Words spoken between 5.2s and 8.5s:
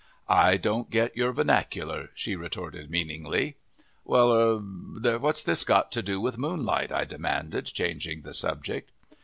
this got to do with moonlight?" I demanded, changing the